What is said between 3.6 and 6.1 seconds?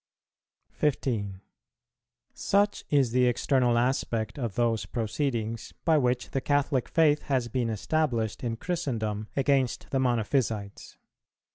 aspect of those proceedings by